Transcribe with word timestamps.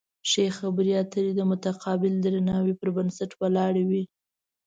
ښې 0.29 0.45
خبرې 0.57 0.91
اترې 1.03 1.31
د 1.35 1.41
متقابل 1.51 2.13
درناوي 2.25 2.73
پر 2.79 2.89
بنسټ 2.95 3.31
ولاړې 3.41 3.83
وي. 3.89 4.03